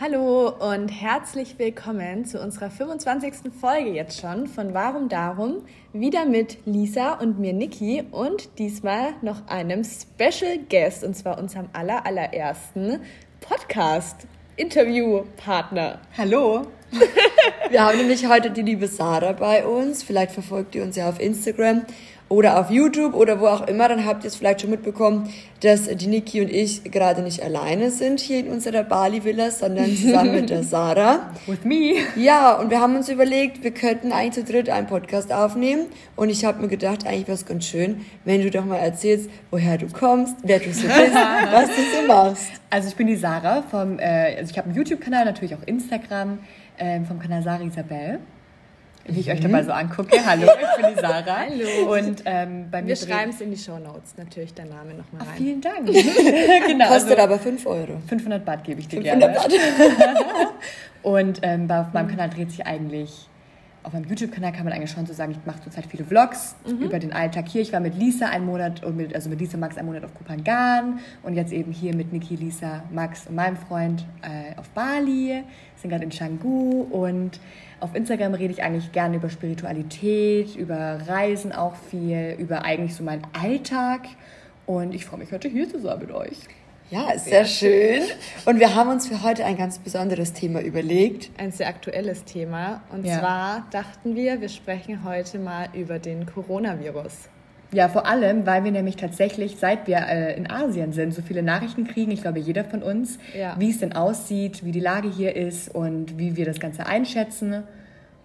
[0.00, 3.52] Hallo und herzlich willkommen zu unserer 25.
[3.60, 5.64] Folge jetzt schon von Warum Darum.
[5.92, 11.68] Wieder mit Lisa und mir Niki und diesmal noch einem Special Guest und zwar unserem
[11.72, 13.00] aller, allerersten
[13.40, 15.98] Podcast-Interviewpartner.
[16.16, 16.68] Hallo.
[17.68, 20.04] Wir haben nämlich heute die liebe Sarah bei uns.
[20.04, 21.84] Vielleicht verfolgt ihr uns ja auf Instagram
[22.28, 25.84] oder auf YouTube oder wo auch immer, dann habt ihr es vielleicht schon mitbekommen, dass
[25.84, 30.50] die Niki und ich gerade nicht alleine sind hier in unserer Bali-Villa, sondern zusammen mit
[30.50, 31.30] der Sarah.
[31.46, 31.94] With me.
[32.16, 35.86] Ja, und wir haben uns überlegt, wir könnten eigentlich zu dritt einen Podcast aufnehmen.
[36.16, 39.30] Und ich habe mir gedacht, eigentlich wäre es ganz schön, wenn du doch mal erzählst,
[39.50, 41.14] woher du kommst, wer du so bist,
[41.52, 42.50] was du so machst.
[42.70, 46.40] Also ich bin die Sarah vom, äh, also ich habe einen YouTube-Kanal, natürlich auch Instagram,
[46.76, 48.20] äh, vom Kanal Sarah Isabel
[49.06, 50.18] wie ich euch dabei so angucke.
[50.24, 51.46] Hallo, ich bin die Sarah.
[51.48, 51.94] Hallo.
[51.94, 55.22] Und ähm, bei mir Wir schreiben es in die Show Notes natürlich dein Name nochmal
[55.22, 55.28] rein.
[55.30, 55.86] Ach, vielen Dank.
[56.66, 58.00] genau, Kostet also, aber 5 Euro.
[58.06, 59.58] 500 Baht gebe ich dir 500 gerne.
[59.88, 60.48] Baht.
[61.02, 63.28] Und ähm, auf meinem Kanal dreht sich eigentlich
[63.88, 66.82] auf meinem YouTube-Kanal kann man eigentlich schon so sagen, ich mache zurzeit viele Vlogs mhm.
[66.82, 67.62] über den Alltag hier.
[67.62, 70.14] Ich war mit Lisa einen Monat und mit, also mit Lisa Max einen Monat auf
[70.14, 75.42] Kupangan und jetzt eben hier mit Niki, Lisa, Max und meinem Freund äh, auf Bali,
[75.76, 77.40] sind gerade in Canggu und
[77.80, 83.04] auf Instagram rede ich eigentlich gerne über Spiritualität, über Reisen auch viel, über eigentlich so
[83.04, 84.02] meinen Alltag
[84.66, 86.36] und ich freue mich heute hier zu sein mit euch.
[86.90, 88.02] Ja, ist sehr schön.
[88.46, 91.30] Und wir haben uns für heute ein ganz besonderes Thema überlegt.
[91.38, 92.82] Ein sehr aktuelles Thema.
[92.90, 93.18] Und ja.
[93.18, 97.28] zwar dachten wir, wir sprechen heute mal über den Coronavirus.
[97.70, 101.42] Ja, vor allem, weil wir nämlich tatsächlich, seit wir äh, in Asien sind, so viele
[101.42, 103.56] Nachrichten kriegen, ich glaube jeder von uns, ja.
[103.58, 107.64] wie es denn aussieht, wie die Lage hier ist und wie wir das Ganze einschätzen.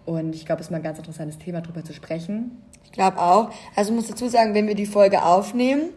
[0.06, 2.62] Und ich glaube, es ist mal ein ganz interessantes Thema, darüber zu sprechen.
[2.84, 3.50] Ich glaube auch.
[3.76, 5.90] Also ich muss dazu sagen, wenn wir die Folge aufnehmen,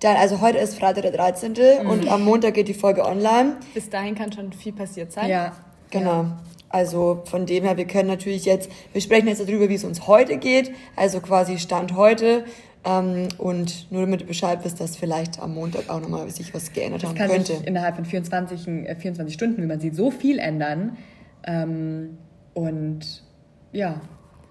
[0.00, 1.52] dann, also heute ist Freitag der 13.
[1.52, 1.90] Mhm.
[1.90, 3.56] und am Montag geht die Folge online.
[3.74, 5.28] Bis dahin kann schon viel passiert sein.
[5.28, 5.52] Ja.
[5.90, 6.26] Genau.
[6.68, 10.06] Also von dem her, wir können natürlich jetzt, wir sprechen jetzt darüber, wie es uns
[10.06, 12.44] heute geht, also quasi Stand heute.
[12.84, 16.72] Ähm, und nur damit du Bescheid wisst, dass vielleicht am Montag auch nochmal sich was
[16.72, 17.56] geändert das haben kann könnte.
[17.56, 20.96] Sich innerhalb von 24, 24 äh, Stunden, wie man sieht, so viel ändern.
[21.44, 22.18] Ähm,
[22.54, 23.22] und
[23.72, 24.00] ja,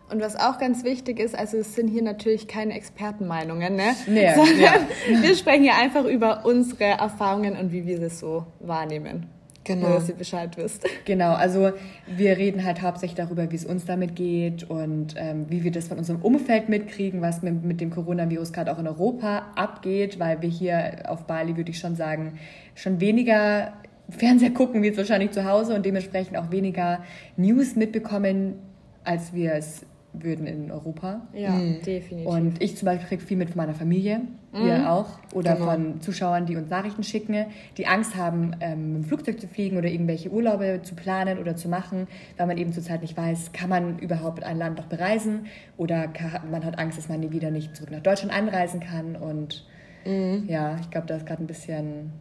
[0.09, 3.93] und was auch ganz wichtig ist, also es sind hier natürlich keine Expertenmeinungen, ne?
[4.07, 4.35] Nee, ja.
[5.21, 9.27] wir sprechen hier einfach über unsere Erfahrungen und wie wir das so wahrnehmen.
[9.67, 9.89] Genau.
[9.89, 10.85] Nur, dass ihr Bescheid wisst.
[11.05, 11.71] Genau, also
[12.05, 15.87] wir reden halt hauptsächlich darüber, wie es uns damit geht und ähm, wie wir das
[15.87, 20.41] von unserem Umfeld mitkriegen, was mit, mit dem Coronavirus gerade auch in Europa abgeht, weil
[20.41, 22.39] wir hier auf Bali, würde ich schon sagen,
[22.75, 23.73] schon weniger
[24.09, 27.03] Fernseher gucken wie jetzt wahrscheinlich zu Hause und dementsprechend auch weniger
[27.35, 28.55] News mitbekommen,
[29.03, 29.85] als wir es
[30.23, 31.21] würden in Europa.
[31.33, 31.81] Ja, mhm.
[31.81, 32.27] definitiv.
[32.27, 34.21] Und ich zum Beispiel kriege viel mit von meiner Familie,
[34.53, 34.67] mhm.
[34.67, 35.65] ihr auch, oder genau.
[35.65, 37.45] von Zuschauern, die uns Nachrichten schicken,
[37.77, 41.55] die Angst haben, ähm, mit dem Flugzeug zu fliegen oder irgendwelche Urlaube zu planen oder
[41.55, 42.07] zu machen,
[42.37, 46.49] weil man eben zurzeit nicht weiß, kann man überhaupt ein Land noch bereisen oder kann,
[46.51, 49.15] man hat Angst, dass man nie wieder nicht zurück nach Deutschland einreisen kann.
[49.15, 49.65] Und
[50.05, 50.45] mhm.
[50.47, 52.11] ja, ich glaube, da ist gerade ein bisschen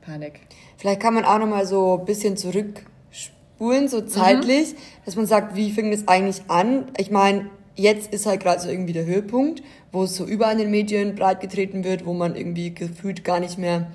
[0.00, 0.40] Panik.
[0.76, 2.84] Vielleicht kann man auch noch mal so ein bisschen zurück
[3.62, 4.76] Spulen, so zeitlich, mhm.
[5.04, 6.86] dass man sagt, wie fing das eigentlich an?
[6.98, 9.62] Ich meine, jetzt ist halt gerade so irgendwie der Höhepunkt,
[9.92, 13.58] wo es so überall in den Medien breitgetreten wird, wo man irgendwie gefühlt gar nicht
[13.58, 13.86] mehr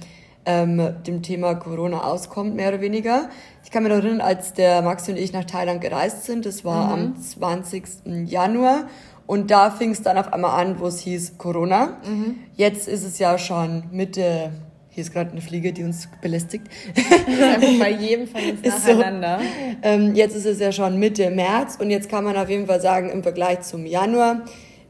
[0.45, 3.29] ähm, dem Thema Corona auskommt, mehr oder weniger.
[3.65, 6.63] Ich kann mich noch erinnern, als der Maxi und ich nach Thailand gereist sind, das
[6.63, 7.15] war mhm.
[7.15, 7.83] am 20.
[8.25, 8.87] Januar.
[9.25, 11.97] Und da fing es dann auf einmal an, wo es hieß Corona.
[12.07, 12.35] Mhm.
[12.55, 14.51] Jetzt ist es ja schon Mitte
[14.97, 16.65] hier ist gerade eine Fliege, die uns belästigt.
[16.95, 19.39] Das ist einfach bei jedem von uns nacheinander.
[19.39, 19.77] So.
[19.83, 22.81] Ähm, jetzt ist es ja schon Mitte März und jetzt kann man auf jeden Fall
[22.81, 24.41] sagen, im Vergleich zum Januar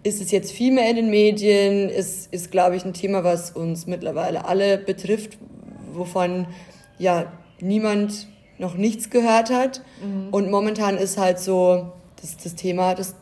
[0.04, 3.52] ist es jetzt viel mehr in den Medien, ist, ist glaube ich, ein Thema, was
[3.52, 5.38] uns mittlerweile alle betrifft,
[5.92, 6.48] wovon
[7.00, 7.30] ja
[7.60, 8.30] niemand
[8.60, 9.82] noch nichts gehört hat.
[10.02, 10.30] Mhm.
[10.32, 11.92] Und momentan ist halt so
[12.22, 13.14] das, das Thema des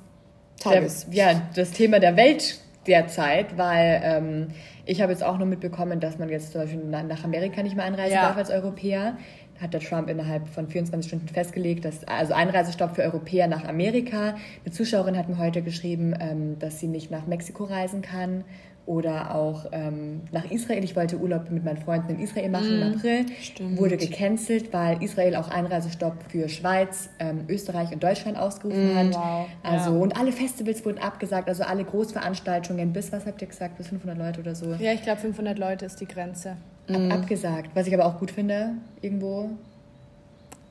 [0.60, 1.08] Tages.
[1.10, 4.48] Der, ja, das Thema der Welt derzeit, weil ähm,
[4.86, 7.86] ich habe jetzt auch nur mitbekommen, dass man jetzt zum Beispiel nach Amerika nicht mehr
[7.86, 8.24] einreisen ja.
[8.24, 9.18] darf als Europäer.
[9.62, 14.36] Hat der Trump innerhalb von 24 Stunden festgelegt, dass also Einreisestopp für Europäer nach Amerika.
[14.64, 18.44] Eine Zuschauerin hat mir heute geschrieben, ähm, dass sie nicht nach Mexiko reisen kann
[18.86, 20.84] oder auch ähm, nach Israel.
[20.84, 23.26] Ich wollte Urlaub mit meinen Freunden in Israel machen mm, im April.
[23.42, 23.78] Stimmt.
[23.80, 29.16] Wurde gecancelt, weil Israel auch Einreisestopp für Schweiz, ähm, Österreich und Deutschland ausgerufen mm, hat.
[29.16, 29.48] Wow.
[29.64, 30.00] Also ja.
[30.00, 34.18] und alle Festivals wurden abgesagt, also alle Großveranstaltungen bis was habt ihr gesagt, bis 500
[34.18, 34.74] Leute oder so.
[34.74, 36.58] Ja, ich glaube 500 Leute ist die Grenze.
[36.88, 37.12] Ab, mm.
[37.12, 39.50] Abgesagt, was ich aber auch gut finde irgendwo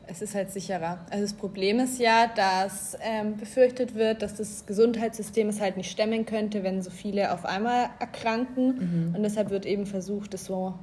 [0.07, 0.99] es ist halt sicherer.
[1.11, 5.91] Also das Problem ist ja, dass ähm, befürchtet wird, dass das Gesundheitssystem es halt nicht
[5.91, 9.09] stemmen könnte, wenn so viele auf einmal erkranken.
[9.09, 9.15] Mhm.
[9.15, 10.75] Und deshalb wird eben versucht, es so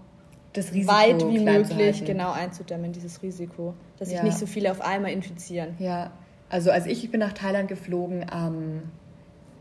[0.53, 4.23] das Risiko weit wie möglich genau einzudämmen, dieses Risiko, dass sich ja.
[4.23, 5.75] nicht so viele auf einmal infizieren.
[5.79, 6.11] Ja,
[6.49, 8.83] also als ich, ich bin nach Thailand geflogen am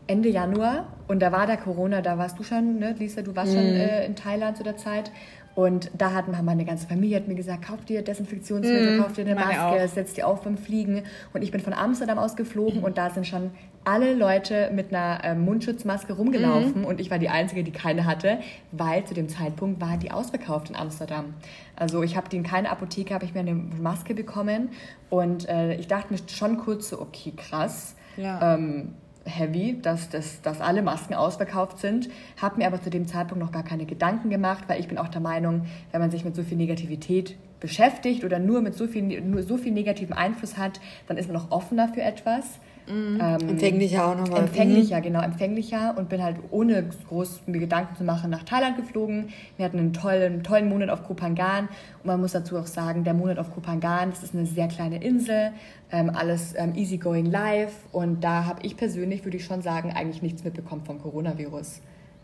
[0.07, 3.53] Ende Januar und da war da Corona, da warst du schon, ne, Lisa, du warst
[3.53, 3.57] mhm.
[3.57, 5.11] schon äh, in Thailand zu der Zeit
[5.55, 9.25] und da wir meine ganze Familie hat mir gesagt, kauf dir Desinfektionsmittel, mm, kauf dir
[9.25, 11.03] eine Maske, setz die auf beim Fliegen.
[11.33, 13.51] Und ich bin von Amsterdam aus geflogen und da sind schon
[13.83, 16.85] alle Leute mit einer äh, Mundschutzmaske rumgelaufen mm.
[16.85, 18.39] und ich war die Einzige, die keine hatte,
[18.71, 21.33] weil zu dem Zeitpunkt war die ausverkauft in Amsterdam.
[21.75, 24.69] Also ich habe die in keiner Apotheke, habe ich mir eine Maske bekommen
[25.09, 27.95] und äh, ich dachte mir schon kurz so, okay, krass.
[28.17, 28.55] Ja.
[28.55, 28.93] Ähm,
[29.25, 32.09] heavy, dass, dass, dass alle Masken ausverkauft sind,
[32.41, 35.07] habe mir aber zu dem Zeitpunkt noch gar keine Gedanken gemacht, weil ich bin auch
[35.07, 39.21] der Meinung, wenn man sich mit so viel Negativität beschäftigt oder nur mit so viel,
[39.21, 42.59] nur so viel negativen Einfluss hat, dann ist man auch offener für etwas.
[42.91, 43.19] Mhm.
[43.21, 44.41] Ähm, empfänglicher auch nochmal.
[44.41, 45.03] Empfänglicher, mhm.
[45.03, 49.29] genau, empfänglicher und bin halt ohne groß mir Gedanken zu machen nach Thailand geflogen.
[49.57, 53.13] Wir hatten einen tollen, tollen Monat auf Kopangan und man muss dazu auch sagen, der
[53.13, 55.51] Monat auf Kopangan, das ist eine sehr kleine Insel,
[55.91, 60.21] ähm, alles ähm, easygoing live und da habe ich persönlich, würde ich schon sagen, eigentlich
[60.21, 61.81] nichts mitbekommen vom Coronavirus.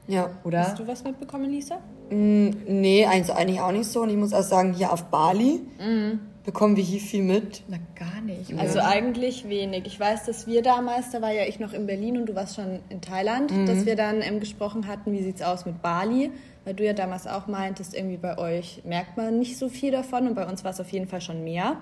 [0.07, 0.29] Ja.
[0.43, 0.59] Oder?
[0.61, 1.79] Hast du was mitbekommen, Lisa?
[2.09, 4.03] Mm, nee, also eigentlich auch nicht so.
[4.03, 6.19] Und ich muss auch sagen, hier auf Bali mhm.
[6.47, 7.61] Bekommen wir hier viel mit.
[7.67, 8.53] Na, gar nicht.
[8.53, 8.61] Oder?
[8.61, 9.85] Also eigentlich wenig.
[9.85, 12.55] Ich weiß, dass wir damals, da war ja ich noch in Berlin und du warst
[12.55, 13.65] schon in Thailand, mhm.
[13.65, 16.31] dass wir dann ähm, gesprochen hatten, wie sieht es aus mit Bali.
[16.63, 20.25] Weil du ja damals auch meintest, irgendwie bei euch merkt man nicht so viel davon
[20.25, 21.75] und bei uns war es auf jeden Fall schon mehr.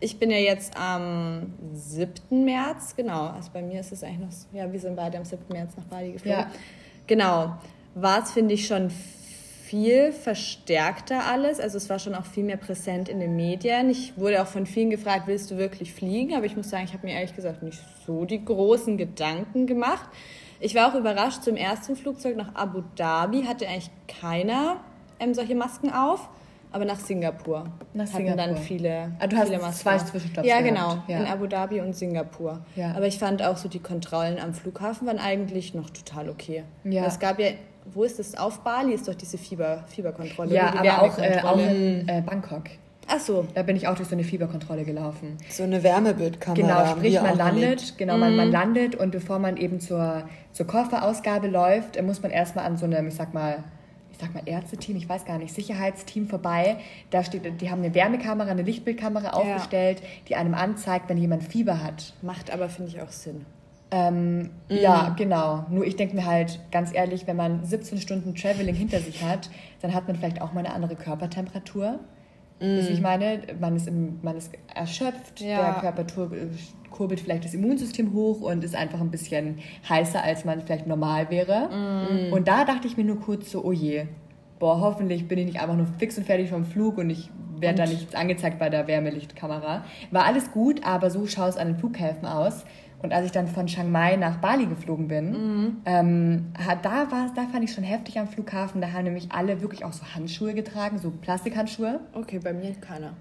[0.00, 2.44] Ich bin ja jetzt am 7.
[2.44, 3.28] März, genau.
[3.28, 5.40] Also bei mir ist es eigentlich noch, ja, wir sind beide am 7.
[5.52, 6.40] März nach Bali geflogen.
[6.40, 6.50] Ja.
[7.06, 7.54] Genau.
[7.94, 9.19] War es, finde ich, schon viel
[10.12, 11.60] verstärkter alles.
[11.60, 13.90] Also es war schon auch viel mehr präsent in den Medien.
[13.90, 16.34] Ich wurde auch von vielen gefragt, willst du wirklich fliegen?
[16.34, 20.08] Aber ich muss sagen, ich habe mir ehrlich gesagt nicht so die großen Gedanken gemacht.
[20.58, 24.78] Ich war auch überrascht, zum ersten Flugzeug nach Abu Dhabi hatte eigentlich keiner
[25.18, 26.28] ähm, solche Masken auf.
[26.72, 27.64] Aber nach Singapur.
[27.94, 28.36] Nach hatten Singapur.
[28.36, 31.02] dann viele, ah, du hast viele zwei Zwischenstopps Ja, genau.
[31.08, 31.18] Ja.
[31.18, 32.60] In Abu Dhabi und Singapur.
[32.76, 32.92] Ja.
[32.94, 36.62] Aber ich fand auch so die Kontrollen am Flughafen waren eigentlich noch total okay.
[36.84, 37.06] Ja.
[37.06, 37.48] Es gab ja,
[37.84, 38.34] wo ist das?
[38.36, 40.54] Auf Bali ist doch diese Fieber, Fieberkontrolle.
[40.54, 42.64] Ja, die aber auch, äh, auch in äh, Bangkok.
[43.08, 43.46] Ach so.
[43.54, 45.36] Da bin ich auch durch so eine Fieberkontrolle gelaufen.
[45.48, 46.84] So eine Wärmebildkamera.
[46.84, 48.52] Genau, sprich man landet, genau, man, man mhm.
[48.52, 50.22] landet und bevor man eben zur,
[50.52, 53.64] zur Kofferausgabe läuft, muss man erstmal an so einem, ich sag mal,
[54.20, 56.76] sag mal Ärzteteam, ich weiß gar nicht, Sicherheitsteam vorbei.
[57.10, 59.32] Da steht, die haben eine Wärmekamera, eine Lichtbildkamera ja.
[59.32, 62.14] aufgestellt, die einem anzeigt, wenn jemand Fieber hat.
[62.22, 63.44] Macht aber, finde ich, auch Sinn.
[63.90, 64.50] Ähm, mhm.
[64.68, 65.66] Ja, genau.
[65.70, 69.50] Nur ich denke mir halt, ganz ehrlich, wenn man 17 Stunden Traveling hinter sich hat,
[69.82, 71.98] dann hat man vielleicht auch mal eine andere Körpertemperatur.
[72.60, 72.76] Mhm.
[72.76, 75.72] Also ich meine, man ist, im, man ist erschöpft, ja.
[75.72, 76.04] der Körper
[76.90, 79.58] kurbelt vielleicht das Immunsystem hoch und ist einfach ein bisschen
[79.88, 81.68] heißer, als man vielleicht normal wäre.
[81.70, 82.32] Mm.
[82.32, 84.06] Und da dachte ich mir nur kurz so, oh je,
[84.58, 87.78] boah, hoffentlich bin ich nicht einfach nur fix und fertig vom Flug und ich werde
[87.78, 89.84] da nichts angezeigt bei der Wärmelichtkamera.
[90.10, 92.64] War alles gut, aber so schaut es an den Flughäfen aus.
[93.02, 95.76] Und als ich dann von Chiang Mai nach Bali geflogen bin, mhm.
[95.86, 96.52] ähm,
[96.82, 98.80] da, war, da fand ich schon heftig am Flughafen.
[98.80, 102.00] Da haben nämlich alle wirklich auch so Handschuhe getragen, so Plastikhandschuhe.
[102.12, 103.14] Okay, bei mir keiner.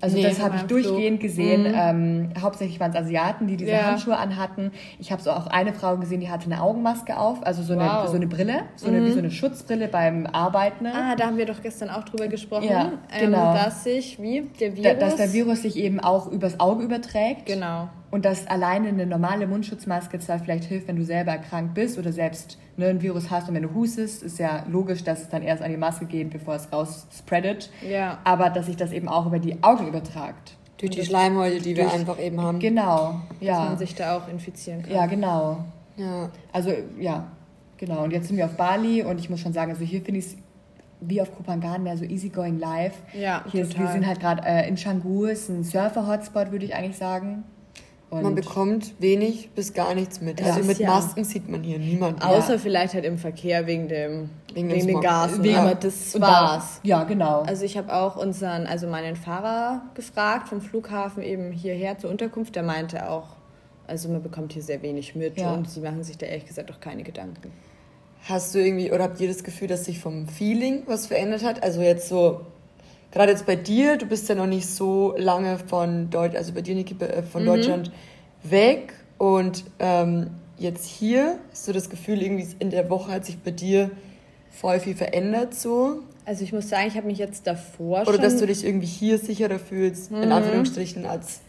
[0.00, 1.62] Also nee, das habe ich durchgehend gesehen.
[1.62, 1.74] Mhm.
[1.76, 3.82] Ähm, hauptsächlich waren es Asiaten, die diese ja.
[3.84, 4.70] Handschuhe anhatten.
[4.98, 7.82] Ich habe so auch eine Frau gesehen, die hatte eine Augenmaske auf, also so, wow.
[7.82, 9.06] eine, so eine Brille, so eine, mhm.
[9.06, 10.86] wie so eine Schutzbrille beim Arbeiten.
[10.86, 12.68] Ah, da haben wir doch gestern auch drüber gesprochen.
[12.70, 13.52] Ja, ähm, genau.
[13.52, 14.84] dass sich, wie, der Virus...
[14.84, 17.46] Da, dass der Virus sich eben auch übers Auge überträgt.
[17.46, 17.88] Genau.
[18.10, 22.10] Und dass alleine eine normale Mundschutzmaske zwar vielleicht hilft, wenn du selber erkrankt bist oder
[22.10, 25.42] selbst ne, ein Virus hast und wenn du hustest, ist ja logisch, dass es dann
[25.42, 27.70] erst an die Maske geht, bevor es raus spreadet.
[27.86, 28.18] Ja.
[28.24, 30.56] Aber dass sich das eben auch über die Augen übertragt.
[30.78, 32.60] Durch die Schleimhäute, die wir einfach eben haben.
[32.60, 33.58] Genau, ja.
[33.58, 34.92] Dass man sich da auch infizieren kann.
[34.92, 35.64] Ja, genau.
[35.96, 36.30] Ja.
[36.52, 37.26] Also, ja,
[37.76, 38.04] genau.
[38.04, 40.26] Und jetzt sind wir auf Bali und ich muss schon sagen, also hier finde ich
[40.26, 40.36] es
[41.00, 42.94] wie auf Kopangan mehr so easygoing live.
[43.12, 43.70] Ja, hier total.
[43.70, 47.44] Ist, wir sind halt gerade äh, in Canggu, ist ein Surfer-Hotspot, würde ich eigentlich sagen.
[48.10, 50.42] Und man bekommt wenig bis gar nichts mit.
[50.42, 50.88] Also mit ja.
[50.88, 52.22] Masken sieht man hier niemanden.
[52.22, 52.58] Außer ja.
[52.58, 55.42] vielleicht halt im Verkehr wegen dem wegen, wegen den Gasen.
[55.42, 56.80] Wegen, aber das war's.
[56.82, 57.42] Da, ja, genau.
[57.42, 62.56] Also ich habe auch unseren, also meinen Fahrer gefragt vom Flughafen eben hierher zur Unterkunft.
[62.56, 63.36] Der meinte auch,
[63.86, 65.52] also man bekommt hier sehr wenig mit ja.
[65.52, 67.52] und sie machen sich da ehrlich gesagt auch keine Gedanken.
[68.24, 71.62] Hast du irgendwie oder habt ihr das Gefühl, dass sich vom Feeling was verändert hat?
[71.62, 72.40] Also jetzt so
[73.10, 76.62] gerade jetzt bei dir, du bist ja noch nicht so lange von Deutsch, also bei
[76.62, 77.46] dir, Niki, äh, von mhm.
[77.46, 77.90] Deutschland
[78.42, 83.38] weg und ähm, jetzt hier hast du das Gefühl, irgendwie in der Woche hat sich
[83.38, 83.90] bei dir
[84.50, 86.00] voll viel verändert so.
[86.24, 88.22] Also ich muss sagen, ich habe mich jetzt davor Oder schon...
[88.22, 90.24] dass du dich irgendwie hier sicherer fühlst, mhm.
[90.24, 91.40] in Anführungsstrichen, als...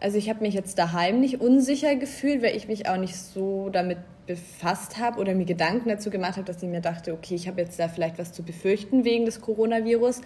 [0.00, 3.68] Also ich habe mich jetzt daheim nicht unsicher gefühlt, weil ich mich auch nicht so
[3.70, 7.48] damit befasst habe oder mir Gedanken dazu gemacht habe, dass ich mir dachte, okay, ich
[7.48, 10.20] habe jetzt da vielleicht was zu befürchten wegen des Coronavirus.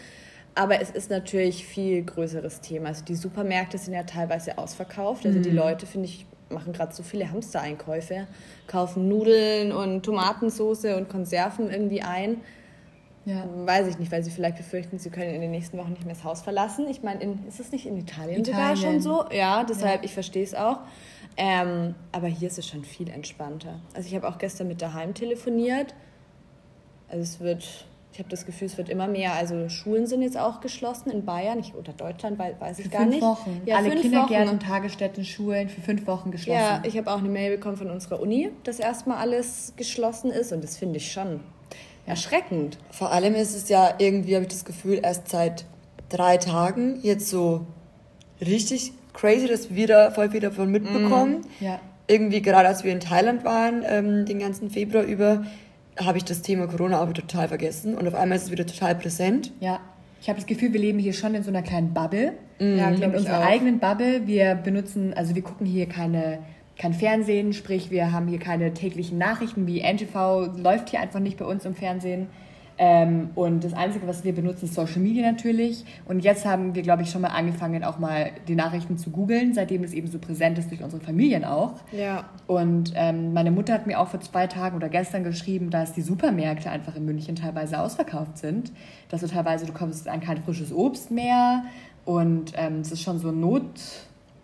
[0.55, 2.89] Aber es ist natürlich viel größeres Thema.
[2.89, 5.25] Also die Supermärkte sind ja teilweise ausverkauft.
[5.25, 5.43] Also mhm.
[5.43, 8.27] die Leute, finde ich, machen gerade so viele Hamstereinkäufe,
[8.67, 12.43] kaufen Nudeln und Tomatensauce und Konserven irgendwie ein.
[13.25, 13.45] Ja.
[13.55, 16.15] Weiß ich nicht, weil sie vielleicht befürchten, sie können in den nächsten Wochen nicht mehr
[16.15, 16.89] das Haus verlassen.
[16.89, 19.25] Ich meine, ist es nicht in Italien, Italien, sogar schon so?
[19.33, 20.05] Ja, deshalb, ja.
[20.05, 20.81] ich verstehe es auch.
[21.37, 23.81] Ähm, aber hier ist es schon viel entspannter.
[23.95, 25.95] Also ich habe auch gestern mit daheim telefoniert.
[27.09, 29.33] Also es wird ich habe das Gefühl, es wird immer mehr.
[29.33, 33.07] Also Schulen sind jetzt auch geschlossen in Bayern ich, oder Deutschland, weiß ich für gar
[33.07, 33.23] nicht.
[33.23, 33.63] Wochen.
[33.65, 34.55] Ja, Alle fünf Kindergärten Wochen.
[34.57, 36.61] und Tagesstätten, Schulen für fünf Wochen geschlossen.
[36.61, 40.53] Ja, ich habe auch eine Mail bekommen von unserer Uni, dass erstmal alles geschlossen ist
[40.53, 41.41] und das finde ich schon
[42.05, 42.79] erschreckend.
[42.91, 45.65] Vor allem ist es ja irgendwie, habe ich das Gefühl, erst seit
[46.11, 47.67] drei Tagen jetzt so
[48.41, 51.47] richtig crazy, dass wir da voll viel davon mitbekommen.
[51.61, 51.81] Mm, ja.
[52.09, 55.45] Irgendwie gerade als wir in Thailand waren, ähm, den ganzen Februar über,
[55.99, 58.95] habe ich das Thema Corona aber total vergessen und auf einmal ist es wieder total
[58.95, 59.53] präsent.
[59.61, 59.81] Ja.
[60.21, 62.35] Ich habe das Gefühl, wir leben hier schon in so einer kleinen Bubble.
[62.61, 63.45] Mhm, ja, in unserer auch.
[63.45, 64.27] eigenen Bubble.
[64.27, 66.39] Wir benutzen, also wir gucken hier keine,
[66.79, 71.39] kein Fernsehen, sprich wir haben hier keine täglichen Nachrichten wie NTV läuft hier einfach nicht
[71.39, 72.29] bei uns im Fernsehen.
[72.85, 75.85] Ähm, und das Einzige, was wir benutzen, ist Social Media natürlich.
[76.05, 79.55] Und jetzt haben wir, glaube ich, schon mal angefangen, auch mal die Nachrichten zu googeln,
[79.55, 81.75] seitdem es eben so präsent ist durch unsere Familien auch.
[81.93, 82.25] Ja.
[82.49, 86.03] Und ähm, meine Mutter hat mir auch vor zwei Tagen oder gestern geschrieben, dass die
[86.03, 88.73] Supermärkte einfach in München teilweise ausverkauft sind.
[89.11, 91.63] Dass du teilweise, du kommst an kein frisches Obst mehr.
[92.05, 93.79] Und ähm, es ist schon so Not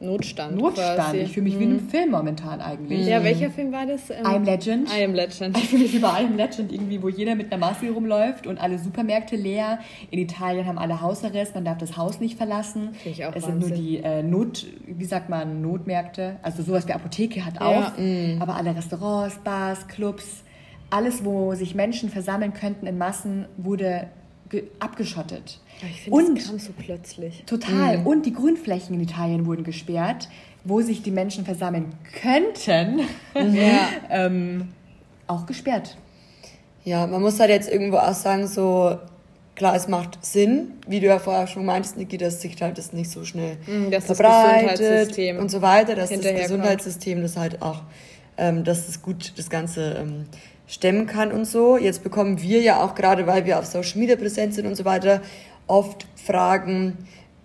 [0.00, 0.56] Notstand.
[0.56, 0.96] Notstand.
[0.96, 1.18] Quasi.
[1.18, 1.58] Ich fühle mich mhm.
[1.58, 1.88] wie in einem mhm.
[1.88, 3.06] Film momentan eigentlich.
[3.06, 4.10] Ja, welcher Film war das?
[4.10, 4.88] Ähm, I Am Legend.
[4.96, 5.56] I Am Legend.
[5.58, 8.46] Ich fühle mich wie bei I Am Legend irgendwie, wo jeder mit einer Maske rumläuft
[8.46, 9.80] und alle Supermärkte leer.
[10.10, 12.90] In Italien haben alle Hausarrest, man darf das Haus nicht verlassen.
[13.04, 13.60] Ich auch es Wahnsinn.
[13.60, 16.36] sind nur die äh, Not, wie sagt man, Notmärkte.
[16.42, 17.98] Also sowas wie Apotheke hat auch.
[17.98, 18.40] Ja, mm.
[18.40, 20.44] aber alle Restaurants, Bars, Clubs,
[20.90, 24.08] alles, wo sich Menschen versammeln könnten in Massen, wurde
[24.78, 25.60] abgeschottet.
[25.82, 27.44] Ich finde, das kam so plötzlich.
[27.46, 27.98] Total.
[27.98, 28.06] Mhm.
[28.06, 30.28] Und die Grünflächen in Italien wurden gesperrt,
[30.64, 32.96] wo sich die Menschen versammeln könnten.
[33.34, 33.54] Mhm.
[33.54, 33.88] Ja.
[34.10, 34.68] ähm,
[35.26, 35.96] auch gesperrt.
[36.84, 38.98] Ja, man muss halt jetzt irgendwo auch sagen, so
[39.58, 42.92] klar, es macht Sinn, wie du ja vorher schon meintest, Niki, dass sich halt das
[42.92, 43.58] nicht so schnell
[43.90, 47.82] dass verbreitet das und so weiter, dass das Gesundheitssystem das halt auch,
[48.38, 50.26] ähm, dass es gut das Ganze ähm,
[50.68, 51.76] stemmen kann und so.
[51.76, 54.84] Jetzt bekommen wir ja auch gerade, weil wir auf Social Media präsent sind und so
[54.84, 55.22] weiter,
[55.68, 56.96] oft Fragen,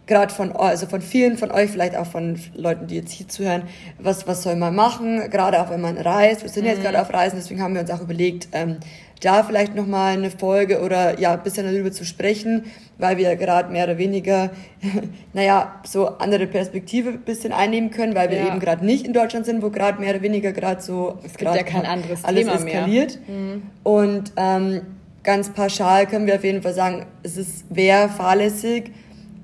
[0.06, 3.64] gerade von, also von vielen von euch, vielleicht auch von Leuten, die jetzt hier zuhören,
[4.00, 6.44] was, was soll man machen, gerade auch wenn man reist.
[6.44, 6.72] Wir sind mhm.
[6.72, 8.78] jetzt gerade auf Reisen, deswegen haben wir uns auch überlegt, ähm,
[9.22, 12.66] da vielleicht nochmal eine Folge oder ja, ein bisschen darüber zu sprechen,
[12.98, 14.52] weil wir gerade mehr oder weniger,
[15.34, 18.48] naja, so andere Perspektive ein bisschen einnehmen können, weil wir ja.
[18.48, 21.56] eben gerade nicht in Deutschland sind, wo gerade mehr oder weniger gerade so es gibt
[21.56, 23.20] ja kein anderes alles Thema eskaliert.
[23.28, 23.38] Mehr.
[23.38, 23.64] Mhm.
[23.84, 24.82] Und ähm,
[25.24, 28.92] ganz pauschal können wir auf jeden Fall sagen, es ist wäre fahrlässig,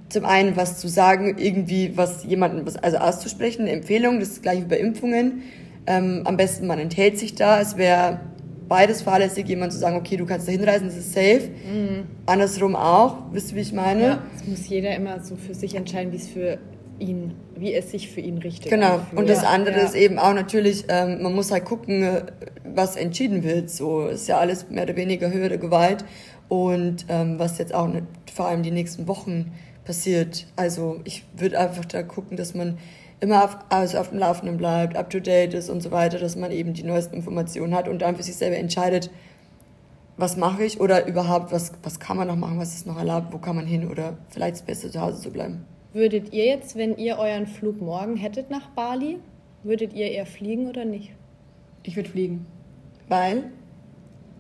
[0.10, 4.44] zum einen was zu sagen, irgendwie was jemanden, was, also auszusprechen, eine Empfehlung, das ist
[4.44, 5.44] gleich wie bei Impfungen.
[5.88, 7.60] Ähm, am besten man enthält sich da.
[7.60, 8.20] Es wäre
[8.68, 11.50] beides fahrlässig, jemand zu sagen, okay, du kannst da hinreisen, das ist safe.
[11.66, 12.04] Mhm.
[12.26, 14.02] Andersrum auch, wisst ihr, wie ich meine?
[14.02, 16.60] Ja, es muss jeder immer so für sich entscheiden, wie es für
[17.00, 18.72] ihn, wie es sich für ihn richtet.
[18.72, 18.96] Genau.
[18.96, 19.20] Anfühlt.
[19.20, 19.84] Und das andere ja.
[19.84, 22.24] ist eben auch natürlich, ähm, man muss halt gucken,
[22.64, 23.70] was entschieden wird.
[23.70, 26.06] So ist ja alles mehr oder weniger höhere Gewalt
[26.48, 29.52] und ähm, was jetzt auch nicht, vor allem die nächsten Wochen
[29.86, 30.46] passiert.
[30.56, 32.78] Also ich würde einfach da gucken, dass man
[33.20, 36.36] immer auf, also auf dem Laufenden bleibt, up to date ist und so weiter, dass
[36.36, 39.10] man eben die neuesten Informationen hat und dann für sich selber entscheidet,
[40.18, 43.32] was mache ich oder überhaupt, was, was kann man noch machen, was ist noch erlaubt,
[43.32, 45.66] wo kann man hin oder vielleicht ist es besser zu Hause zu bleiben.
[45.92, 49.18] Würdet ihr jetzt, wenn ihr euren Flug morgen hättet nach Bali,
[49.64, 51.12] würdet ihr eher fliegen oder nicht?
[51.84, 52.46] Ich würde fliegen.
[53.08, 53.46] Weil?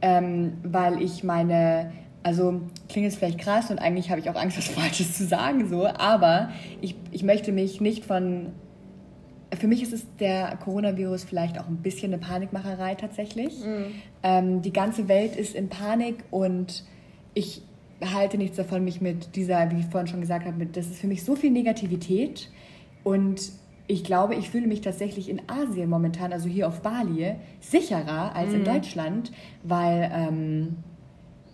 [0.01, 1.91] Ähm, weil ich meine,
[2.21, 5.67] also klingt jetzt vielleicht krass und eigentlich habe ich auch Angst, was Falsches zu sagen,
[5.67, 6.51] so, aber
[6.81, 8.53] ich, ich möchte mich nicht von.
[9.59, 13.65] Für mich ist es der Coronavirus vielleicht auch ein bisschen eine Panikmacherei tatsächlich.
[13.65, 13.85] Mhm.
[14.21, 16.85] Ähm, die ganze Welt ist in Panik und
[17.33, 17.63] ich
[18.01, 20.99] halte nichts davon, mich mit dieser, wie ich vorhin schon gesagt habe, mit, das ist
[20.99, 22.49] für mich so viel Negativität
[23.03, 23.51] und
[23.87, 28.49] ich glaube, ich fühle mich tatsächlich in Asien momentan, also hier auf Bali, sicherer als
[28.49, 28.55] mhm.
[28.55, 29.31] in Deutschland,
[29.63, 30.77] weil ähm,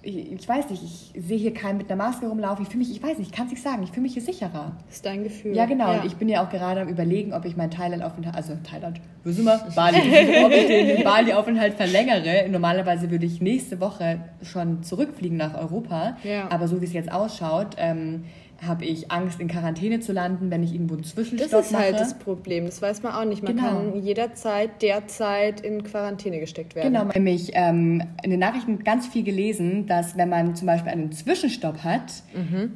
[0.05, 2.63] ich, ich, weiß nicht, ich sehe hier keinen mit einer Maske rumlaufen.
[2.63, 4.21] Ich fühle mich, ich weiß nicht, ich kann es nicht sagen, ich fühle mich hier
[4.21, 4.73] sicherer.
[4.85, 5.55] Das ist dein Gefühl.
[5.55, 5.91] Ja, genau.
[5.91, 6.01] Ja.
[6.01, 9.31] Und ich bin ja auch gerade am überlegen, ob ich meinen Thailand-Aufenthalt, also Thailand, wo
[9.31, 9.57] sind wir?
[9.75, 9.97] Bali,
[10.45, 12.47] ob ich den Bali-Aufenthalt verlängere.
[12.49, 16.17] Normalerweise würde ich nächste Woche schon zurückfliegen nach Europa.
[16.23, 16.49] Ja.
[16.51, 18.25] Aber so wie es jetzt ausschaut, ähm,
[18.67, 21.61] habe ich Angst, in Quarantäne zu landen, wenn ich irgendwo einen Zwischenstopp mache.
[21.61, 22.03] Das ist halt mache.
[22.03, 23.43] das Problem, das weiß man auch nicht.
[23.43, 23.67] Man genau.
[23.67, 26.93] kann jederzeit, derzeit in Quarantäne gesteckt werden.
[26.93, 31.11] Genau, nämlich ähm, in den Nachrichten ganz viel gelesen, dass wenn man zum Beispiel einen
[31.11, 32.71] Zwischenstopp hat, mhm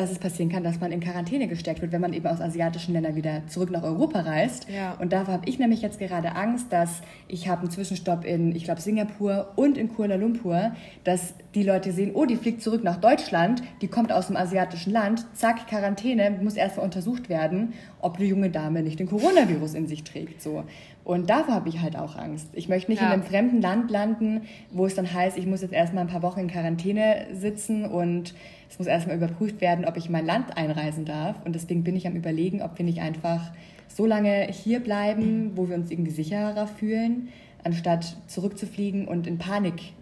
[0.00, 2.94] dass es passieren kann, dass man in Quarantäne gesteckt wird, wenn man eben aus asiatischen
[2.94, 4.66] Ländern wieder zurück nach Europa reist.
[4.68, 4.94] Ja.
[4.94, 8.64] Und davor habe ich nämlich jetzt gerade Angst, dass ich habe einen Zwischenstopp in, ich
[8.64, 10.72] glaube, Singapur und in Kuala Lumpur,
[11.04, 14.92] dass die Leute sehen, oh, die fliegt zurück nach Deutschland, die kommt aus dem asiatischen
[14.92, 19.88] Land, zack, Quarantäne, muss erstmal untersucht werden, ob die junge Dame nicht den Coronavirus in
[19.88, 20.42] sich trägt.
[20.42, 20.64] So.
[21.02, 22.48] Und davor habe ich halt auch Angst.
[22.52, 23.08] Ich möchte nicht ja.
[23.08, 26.22] in einem fremden Land landen, wo es dann heißt, ich muss jetzt erstmal ein paar
[26.22, 28.34] Wochen in Quarantäne sitzen und
[28.68, 31.34] es muss erstmal überprüft werden, ob ich in mein Land einreisen darf.
[31.44, 33.50] Und deswegen bin ich am Überlegen, ob wir nicht einfach
[33.88, 37.28] so lange hier bleiben, wo wir uns irgendwie sicherer fühlen,
[37.64, 39.92] anstatt zurückzufliegen und in Panik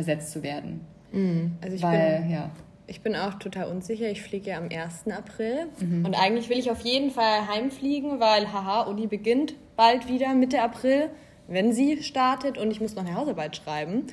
[0.00, 0.80] versetzt zu werden.
[1.12, 1.52] Mhm.
[1.60, 2.50] Also ich Weil, bin, ja.
[2.86, 4.10] Ich bin auch total unsicher.
[4.10, 5.08] Ich fliege ja am 1.
[5.08, 5.66] April.
[5.78, 6.06] Mhm.
[6.06, 10.62] Und eigentlich will ich auf jeden Fall heimfliegen, weil, haha, Uni beginnt bald wieder, Mitte
[10.62, 11.10] April,
[11.48, 12.58] wenn sie startet.
[12.58, 14.06] Und ich muss noch eine Hausarbeit schreiben.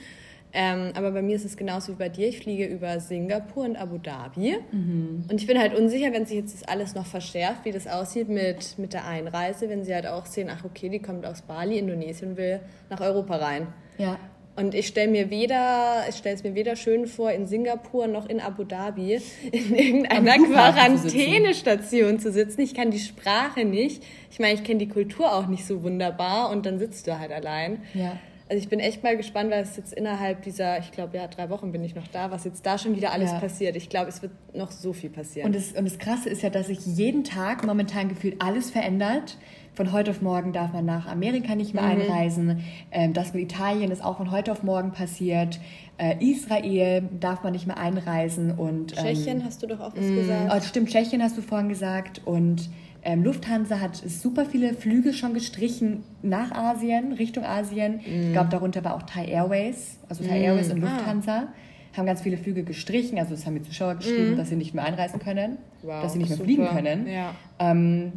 [0.54, 2.28] Ähm, aber bei mir ist es genauso wie bei dir.
[2.28, 4.58] Ich fliege über Singapur und Abu Dhabi.
[4.72, 5.26] Mhm.
[5.30, 8.30] Und ich bin halt unsicher, wenn sich jetzt das alles noch verschärft, wie das aussieht
[8.30, 11.78] mit, mit der Einreise, wenn sie halt auch sehen, ach okay, die kommt aus Bali,
[11.78, 13.68] Indonesien, will nach Europa rein.
[13.98, 14.18] Ja.
[14.58, 18.28] Und ich stelle mir weder, ich stelle es mir weder schön vor, in Singapur noch
[18.28, 19.22] in Abu Dhabi
[19.52, 22.62] in irgendeiner Quarantänestation zu sitzen.
[22.62, 24.04] Ich kann die Sprache nicht.
[24.32, 27.32] Ich meine, ich kenne die Kultur auch nicht so wunderbar und dann sitzt du halt
[27.32, 27.84] allein.
[27.94, 28.18] Ja.
[28.50, 31.52] Also ich bin echt mal gespannt, weil es jetzt innerhalb dieser, ich glaube ja, drei
[31.52, 33.40] Wochen bin ich noch da, was jetzt da schon wieder alles ja.
[33.40, 33.76] passiert.
[33.76, 35.46] Ich glaube, es wird noch so viel passieren.
[35.46, 39.38] Und das, und das Krasse ist ja, dass sich jeden Tag momentan gefühlt alles verändert.
[39.78, 42.02] Von heute auf morgen darf man nach Amerika nicht mehr mhm.
[42.02, 42.64] einreisen.
[42.92, 45.60] Ähm, das mit Italien ist auch von heute auf morgen passiert.
[46.00, 48.50] Äh, Israel darf man nicht mehr einreisen.
[48.50, 50.52] Und, ähm, Tschechien hast du doch auch was gesagt.
[50.52, 52.24] Oh, stimmt, Tschechien hast du vorhin gesagt.
[52.26, 52.72] Und
[53.04, 57.98] ähm, Lufthansa hat super viele Flüge schon gestrichen nach Asien, Richtung Asien.
[57.98, 58.28] Mm.
[58.30, 60.44] Ich glaube, darunter war auch Thai Airways, also Thai mm.
[60.44, 60.90] Airways und ah.
[60.90, 61.34] Lufthansa.
[61.34, 61.98] Ah.
[61.98, 64.38] Haben ganz viele Flüge gestrichen, also es haben die Zuschauer geschrieben, mm.
[64.38, 66.48] dass sie nicht mehr einreisen können, wow, dass sie nicht mehr super.
[66.48, 67.08] fliegen können.
[67.08, 67.36] Ja.
[67.60, 68.14] Ähm,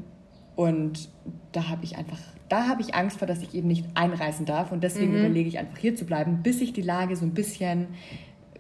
[0.61, 1.09] und
[1.53, 4.73] da habe ich einfach, da habe ich Angst vor, dass ich eben nicht einreisen darf.
[4.73, 5.21] Und deswegen mhm.
[5.21, 7.89] überlege ich einfach hier zu bleiben, bis sich die Lage so ein bisschen,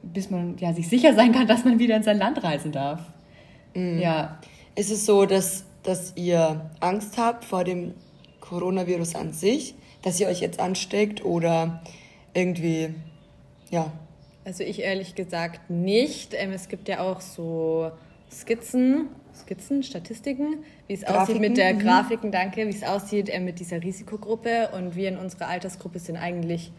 [0.03, 3.01] bis man ja, sich sicher sein kann, dass man wieder in sein Land reisen darf.
[3.75, 3.99] Mhm.
[3.99, 4.39] Ja.
[4.75, 7.95] Ist es so, dass dass ihr Angst habt vor dem
[8.41, 11.83] Coronavirus an sich, dass ihr euch jetzt ansteckt oder
[12.35, 12.95] irgendwie,
[13.71, 13.93] ja.
[14.45, 16.35] Also ich ehrlich gesagt nicht.
[16.35, 17.91] Ähm, es gibt ja auch so
[18.31, 19.09] Skizzen,
[19.41, 21.21] Skizzen, Statistiken, wie es Grafiken.
[21.21, 21.79] aussieht mit der mhm.
[21.81, 24.71] Grafiken, danke, wie es aussieht äh, mit dieser Risikogruppe.
[24.77, 26.73] Und wir in unserer Altersgruppe sind eigentlich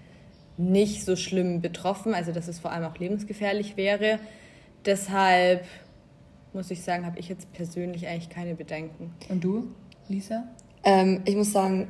[0.58, 4.20] nicht so schlimm betroffen, also dass es vor allem auch lebensgefährlich wäre.
[4.86, 5.66] Deshalb
[6.54, 9.14] muss ich sagen, habe ich jetzt persönlich eigentlich keine Bedenken.
[9.30, 9.68] Und du,
[10.08, 10.44] Lisa?
[10.84, 11.88] Ähm, ich muss sagen,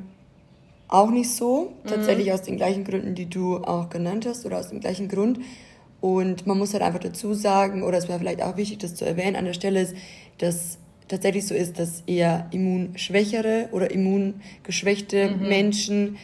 [0.88, 1.73] auch nicht so.
[1.84, 1.88] Mhm.
[1.88, 5.39] Tatsächlich aus den gleichen Gründen, die du auch genannt hast, oder aus dem gleichen Grund.
[6.01, 9.05] Und man muss halt einfach dazu sagen, oder es wäre vielleicht auch wichtig, das zu
[9.05, 9.95] erwähnen an der Stelle, ist,
[10.39, 15.47] dass tatsächlich so ist, dass eher immunschwächere oder immungeschwächte mhm.
[15.47, 16.17] Menschen,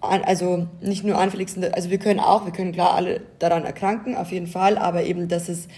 [0.00, 4.16] also nicht nur anfällig sind, also wir können auch, wir können klar alle daran erkranken,
[4.16, 5.68] auf jeden Fall, aber eben, dass es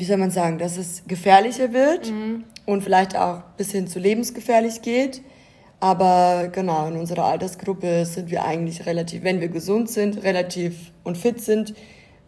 [0.00, 2.44] wie soll man sagen, dass es gefährlicher wird mhm.
[2.64, 5.20] und vielleicht auch bis hin zu lebensgefährlich geht.
[5.80, 11.16] Aber genau, in unserer Altersgruppe sind wir eigentlich relativ, wenn wir gesund sind, relativ und
[11.16, 11.74] fit sind,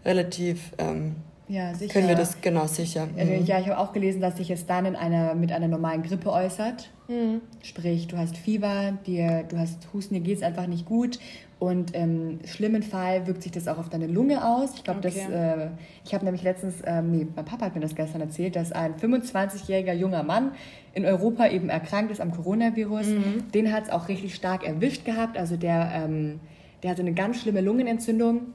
[0.05, 1.17] relativ ähm,
[1.49, 1.93] ja, sicher.
[1.93, 3.09] können wir das genau sicher.
[3.17, 3.45] Also, mhm.
[3.45, 6.31] Ja, ich habe auch gelesen, dass sich es dann in einer, mit einer normalen Grippe
[6.31, 6.91] äußert.
[7.09, 7.41] Mhm.
[7.63, 11.19] Sprich, du hast Fieber, dir, du hast Husten, dir geht es einfach nicht gut
[11.63, 14.71] und im schlimmen Fall wirkt sich das auch auf deine Lunge aus.
[14.75, 15.29] Ich glaube, okay.
[15.33, 15.69] äh,
[16.05, 18.97] ich habe nämlich letztens, ähm, nee, mein Papa hat mir das gestern erzählt, dass ein
[18.97, 20.57] 25-jähriger junger Mann
[20.93, 23.07] in Europa eben erkrankt ist am Coronavirus.
[23.07, 23.53] Mhm.
[23.55, 25.39] Den hat es auch richtig stark erwischt gehabt.
[25.39, 26.41] Also der, ähm,
[26.83, 28.55] der hatte eine ganz schlimme Lungenentzündung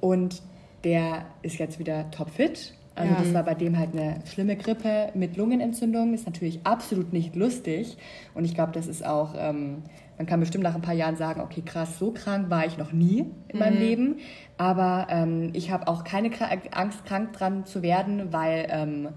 [0.00, 0.40] und
[0.84, 2.74] der ist jetzt wieder topfit.
[2.94, 3.20] Also ja.
[3.20, 6.14] das war bei dem halt eine schlimme Grippe mit Lungenentzündung.
[6.14, 7.96] Ist natürlich absolut nicht lustig.
[8.34, 9.34] Und ich glaube, das ist auch...
[9.36, 9.82] Ähm,
[10.16, 12.92] man kann bestimmt nach ein paar Jahren sagen, okay, krass, so krank war ich noch
[12.92, 13.80] nie in meinem mhm.
[13.80, 14.16] Leben.
[14.56, 16.30] Aber ähm, ich habe auch keine
[16.70, 19.08] Angst, krank dran zu werden, weil ähm,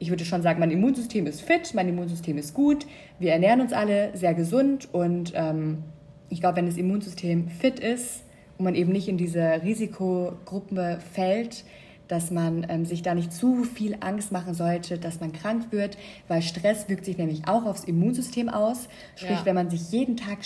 [0.00, 2.86] ich würde schon sagen, mein Immunsystem ist fit, mein Immunsystem ist gut.
[3.18, 5.84] Wir ernähren uns alle sehr gesund und ähm,
[6.30, 8.24] ich glaube, wenn das Immunsystem fit ist
[8.60, 11.64] und man eben nicht in diese Risikogruppe fällt,
[12.08, 15.96] dass man ähm, sich da nicht zu viel Angst machen sollte, dass man krank wird,
[16.28, 18.88] weil Stress wirkt sich nämlich auch aufs Immunsystem aus.
[19.14, 19.46] Sprich, ja.
[19.46, 20.38] wenn man sich jeden Tag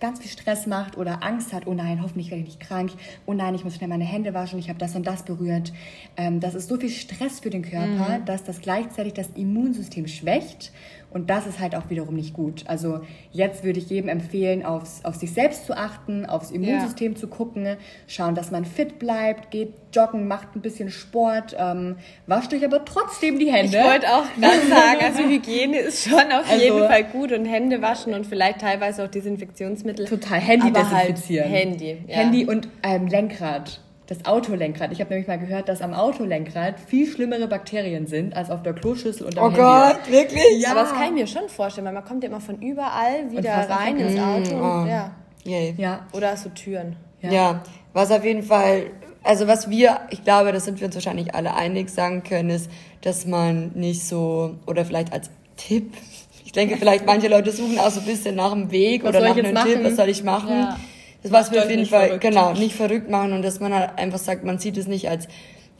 [0.00, 2.90] ganz viel Stress macht oder Angst hat, oh nein, hoffentlich werde ich nicht krank,
[3.24, 5.72] oh nein, ich muss schnell meine Hände waschen, ich habe das und das berührt.
[6.18, 8.24] Ähm, das ist so viel Stress für den Körper, mhm.
[8.26, 10.72] dass das gleichzeitig das Immunsystem schwächt
[11.12, 12.64] und das ist halt auch wiederum nicht gut.
[12.66, 17.18] Also jetzt würde ich jedem empfehlen, aufs, auf sich selbst zu achten, aufs Immunsystem ja.
[17.18, 21.96] zu gucken, schauen, dass man fit bleibt, geht joggen, macht ein bisschen Sport, ähm,
[22.26, 23.76] wascht euch aber trotzdem die Hände.
[23.76, 27.44] Ich wollte auch gerade sagen, also Hygiene ist schon auf also, jeden Fall gut und
[27.44, 30.06] Hände waschen und vielleicht teilweise auch Desinfektionsmittel.
[30.06, 31.50] Total, Handy aber halt desinfizieren.
[31.50, 31.96] Halt Handy.
[32.06, 32.16] Ja.
[32.16, 33.80] Handy und ähm, Lenkrad
[34.12, 34.92] das Autolenkrad.
[34.92, 38.74] Ich habe nämlich mal gehört, dass am Autolenkrad viel schlimmere Bakterien sind als auf der
[38.74, 39.60] Kloschüssel und am Oh Handy.
[39.60, 40.60] Gott, wirklich?
[40.60, 40.72] Ja.
[40.72, 43.54] Aber das kann ich mir schon vorstellen, weil man kommt ja immer von überall wieder
[43.68, 44.56] rein ins Auto.
[44.56, 44.86] Oh.
[44.86, 45.12] Ja.
[45.46, 45.74] Yeah.
[45.76, 46.06] ja.
[46.12, 46.96] Oder so Türen.
[47.20, 47.30] Ja.
[47.30, 48.90] ja, was auf jeden Fall,
[49.22, 52.68] also was wir, ich glaube, da sind wir uns wahrscheinlich alle einig sagen können, ist,
[53.00, 55.94] dass man nicht so, oder vielleicht als Tipp,
[56.44, 59.20] ich denke, vielleicht manche Leute suchen auch so ein bisschen nach einem Weg was oder
[59.20, 60.50] nach einem Tipp, was soll ich machen?
[60.50, 60.76] Ja
[61.22, 62.22] das was wir auf jeden Fall, verrückt.
[62.22, 65.28] genau, nicht verrückt machen und dass man halt einfach sagt, man sieht es nicht als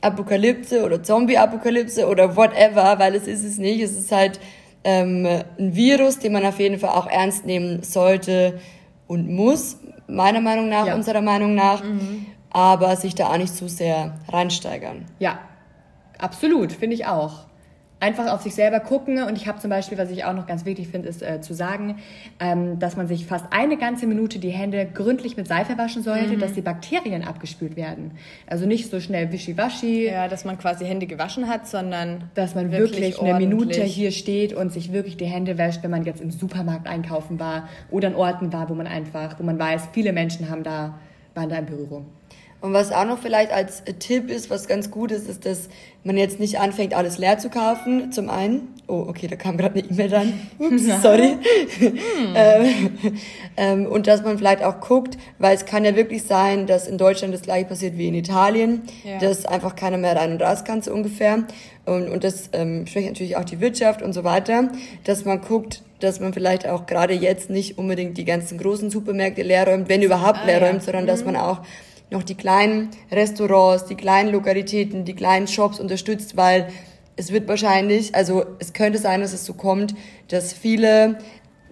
[0.01, 3.81] Apokalypse oder Zombie-Apokalypse oder whatever, weil es ist es nicht.
[3.81, 4.41] Es ist halt
[4.85, 5.27] ähm,
[5.59, 8.61] ein Virus, den man auf jeden Fall auch ernst nehmen sollte
[9.07, 9.79] und muss,
[10.09, 10.95] meiner Meinung nach, ja.
[10.95, 12.27] unserer Meinung nach, mhm.
[12.51, 15.07] aber sich da auch nicht zu sehr reinsteigern.
[15.19, 15.39] Ja,
[16.19, 17.45] absolut, finde ich auch
[18.03, 19.23] einfach auf sich selber gucken.
[19.23, 21.55] Und ich habe zum Beispiel, was ich auch noch ganz wichtig finde, ist äh, zu
[21.55, 21.97] sagen,
[22.41, 26.35] ähm, dass man sich fast eine ganze Minute die Hände gründlich mit Seife waschen sollte,
[26.35, 26.41] mhm.
[26.41, 28.11] dass die Bakterien abgespült werden.
[28.47, 30.07] Also nicht so schnell wischiwaschi.
[30.07, 34.11] Ja, dass man quasi Hände gewaschen hat, sondern dass man wirklich, wirklich eine Minute hier
[34.11, 38.09] steht und sich wirklich die Hände wäscht, wenn man jetzt im Supermarkt einkaufen war oder
[38.09, 40.99] an Orten war, wo man einfach, wo man weiß, viele Menschen haben da,
[41.35, 42.07] waren da in Berührung.
[42.63, 45.69] Und was auch noch vielleicht als Tipp ist, was ganz gut ist, ist, dass
[46.05, 48.69] man jetzt nicht anfängt, alles leer zu kaufen, zum einen.
[48.87, 50.33] Oh, okay, da kam gerade eine E-Mail dran.
[50.61, 51.39] Ups, sorry.
[52.37, 52.91] ähm,
[53.57, 56.99] ähm, und dass man vielleicht auch guckt, weil es kann ja wirklich sein, dass in
[56.99, 59.19] Deutschland das gleiche passiert wie in Italien, ja.
[59.19, 61.45] dass einfach keiner mehr rein und raus kann, so ungefähr.
[61.85, 64.71] Und, und das ähm, schwächt natürlich auch die Wirtschaft und so weiter,
[65.03, 69.43] dass man guckt, dass man vielleicht auch gerade jetzt nicht unbedingt die ganzen großen Supermärkte
[69.43, 70.81] leer räumt, wenn überhaupt ah, leer räumt, ja.
[70.81, 71.09] sondern mhm.
[71.09, 71.61] dass man auch
[72.13, 76.69] noch die kleinen Restaurants, die kleinen Lokalitäten, die kleinen Shops unterstützt, weil
[77.17, 79.95] es wird wahrscheinlich, also es könnte sein, dass es so kommt,
[80.29, 81.19] dass viele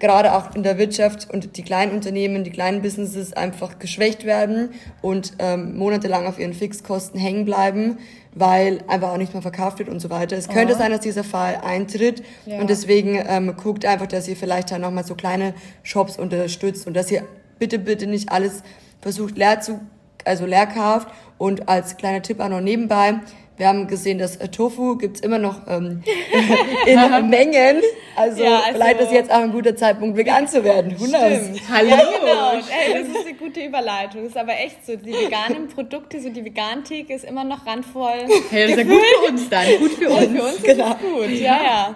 [0.01, 4.71] gerade auch in der Wirtschaft und die kleinen Unternehmen, die kleinen Businesses einfach geschwächt werden
[5.03, 7.99] und ähm, monatelang auf ihren Fixkosten hängen bleiben,
[8.35, 10.37] weil einfach auch nicht mehr verkauft wird und so weiter.
[10.37, 10.79] Es könnte oh.
[10.79, 12.61] sein, dass dieser Fall eintritt ja.
[12.61, 16.95] und deswegen ähm, guckt einfach, dass ihr vielleicht dann nochmal so kleine Shops unterstützt und
[16.95, 17.25] dass ihr
[17.59, 18.63] bitte, bitte nicht alles
[19.03, 19.81] versucht leer zu
[20.27, 21.09] also leerkauft.
[21.39, 23.21] Und als kleiner Tipp auch noch nebenbei,
[23.61, 26.03] wir haben gesehen, dass äh, Tofu gibt's immer noch ähm,
[26.87, 26.97] in
[27.29, 27.83] Mengen.
[28.17, 30.99] Also, ja, also, vielleicht ist jetzt auch ein guter Zeitpunkt, vegan zu werden.
[30.99, 31.61] Who knows?
[31.71, 31.91] Hallo!
[31.91, 32.53] Ja, genau.
[32.55, 34.23] Ey, das ist eine gute Überleitung.
[34.23, 34.97] Das ist aber echt so.
[34.97, 38.27] Die veganen Produkte, so die Vegan-Theke ist immer noch randvoll.
[38.51, 39.67] Hey, das ist ja gut für uns dann.
[39.79, 40.27] Gut für uns.
[40.27, 40.95] für uns genau.
[40.95, 41.95] gut, ja, ja.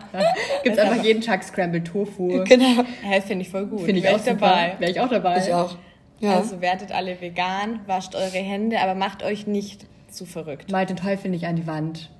[0.62, 2.44] Gibt's einfach jeden Tag Scrambled Tofu.
[2.44, 2.84] Genau.
[3.02, 3.80] Hey, finde ich voll gut.
[3.80, 4.76] Finde ich Wär auch dabei.
[4.78, 5.38] Wäre ich auch dabei.
[5.38, 5.76] Ich auch.
[6.24, 6.38] Ja.
[6.38, 10.72] Also werdet alle vegan, wascht eure Hände, aber macht euch nicht zu verrückt.
[10.72, 12.10] Malt den Teufel nicht an die Wand.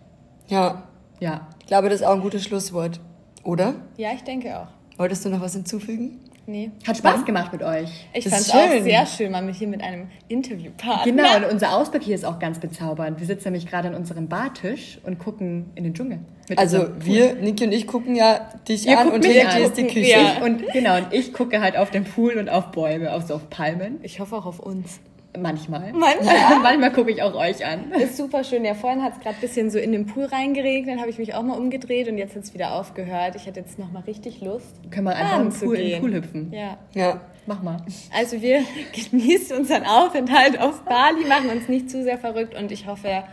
[0.46, 0.82] Ja.
[1.20, 1.48] Ja.
[1.60, 3.00] Ich glaube, das ist auch ein gutes Schlusswort.
[3.44, 3.76] Oder?
[3.96, 4.66] Ja, ich denke auch.
[4.98, 6.20] Wolltest du noch was hinzufügen?
[6.46, 6.70] Nee.
[6.86, 8.06] Hat Spaß gemacht mit euch.
[8.12, 11.04] Ich fand es auch sehr schön, mal hier mit einem Interviewpartner.
[11.04, 13.18] Genau, und unser Ausblick hier ist auch ganz bezaubernd.
[13.18, 16.20] Wir sitzen nämlich gerade an unserem Bartisch und gucken in den Dschungel.
[16.56, 19.86] Also wir, Niki und ich, gucken ja dich Ihr an und hinter dir ist die
[19.86, 20.10] Küche.
[20.10, 20.44] Ja.
[20.44, 23.98] Und genau, und ich gucke halt auf den Pool und auf Bäume, also auf Palmen.
[24.02, 25.00] Ich hoffe auch auf uns.
[25.38, 25.92] Manchmal.
[25.92, 26.58] Manchmal.
[26.62, 27.90] Manchmal gucke ich auch euch an.
[27.90, 28.64] Das ist super schön.
[28.64, 31.34] Ja, vorhin hat es gerade ein bisschen so in den Pool reingeregnet, habe ich mich
[31.34, 33.34] auch mal umgedreht und jetzt hat es wieder aufgehört.
[33.34, 34.76] Ich hätte jetzt noch mal richtig Lust.
[34.90, 36.52] Können wir einfach im Pool, in den Pool hüpfen?
[36.52, 36.78] Ja.
[36.94, 37.20] Ja.
[37.46, 37.78] Mach mal.
[38.16, 38.62] Also wir
[39.10, 43.24] genießen unseren Aufenthalt auf Bali, machen uns nicht zu sehr verrückt und ich hoffe,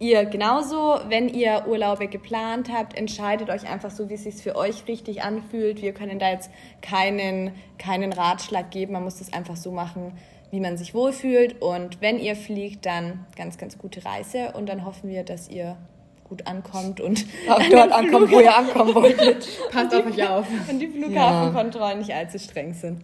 [0.00, 4.56] ihr genauso, wenn ihr Urlaube geplant habt, entscheidet euch einfach so, wie es sich für
[4.56, 5.82] euch richtig anfühlt.
[5.82, 6.50] Wir können da jetzt
[6.82, 8.92] keinen, keinen Ratschlag geben.
[8.92, 10.12] Man muss das einfach so machen,
[10.50, 11.60] wie man sich wohlfühlt.
[11.60, 14.52] Und wenn ihr fliegt, dann ganz, ganz gute Reise.
[14.52, 15.76] Und dann hoffen wir, dass ihr
[16.28, 19.48] gut ankommt und auch dort ankommt, wo ihr ankommen wolltet.
[19.72, 20.46] Passt auf euch auf.
[20.70, 21.96] Und die Flughafenkontrollen ja.
[21.98, 23.02] nicht allzu streng sind.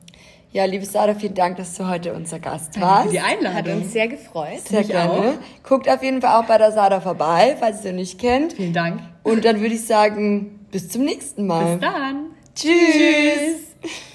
[0.52, 3.12] Ja, liebe Sarah, vielen Dank, dass du heute unser Gast warst.
[3.12, 3.54] die Einladung.
[3.54, 4.60] Hat uns sehr gefreut.
[4.60, 5.10] Sehr Mich gerne.
[5.10, 5.34] Auch.
[5.68, 8.52] Guckt auf jeden Fall auch bei der Sarah vorbei, falls ihr sie nicht kennt.
[8.52, 9.00] Vielen Dank.
[9.24, 11.78] Und dann würde ich sagen, bis zum nächsten Mal.
[11.78, 12.26] Bis dann.
[12.54, 12.72] Tschüss.
[13.82, 14.10] Tschüss.